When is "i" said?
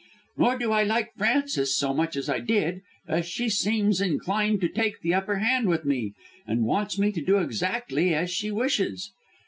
0.71-0.81, 2.27-2.39